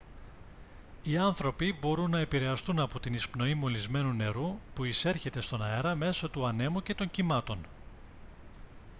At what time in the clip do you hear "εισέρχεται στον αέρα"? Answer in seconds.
4.83-5.95